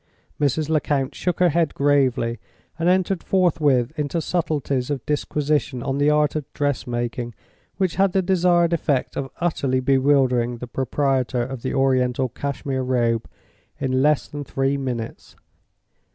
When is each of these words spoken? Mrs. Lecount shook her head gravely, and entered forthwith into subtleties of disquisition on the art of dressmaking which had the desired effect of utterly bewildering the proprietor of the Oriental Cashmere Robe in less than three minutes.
Mrs. 0.39 0.67
Lecount 0.67 1.13
shook 1.13 1.39
her 1.39 1.49
head 1.49 1.75
gravely, 1.75 2.39
and 2.79 2.89
entered 2.89 3.21
forthwith 3.21 3.91
into 3.99 4.19
subtleties 4.19 4.89
of 4.89 5.05
disquisition 5.05 5.83
on 5.83 5.99
the 5.99 6.09
art 6.09 6.35
of 6.35 6.51
dressmaking 6.53 7.35
which 7.77 7.97
had 7.97 8.11
the 8.11 8.23
desired 8.23 8.73
effect 8.73 9.15
of 9.15 9.29
utterly 9.39 9.79
bewildering 9.79 10.57
the 10.57 10.65
proprietor 10.65 11.43
of 11.43 11.61
the 11.61 11.75
Oriental 11.75 12.29
Cashmere 12.29 12.81
Robe 12.81 13.29
in 13.79 14.01
less 14.01 14.27
than 14.27 14.43
three 14.43 14.75
minutes. 14.75 15.35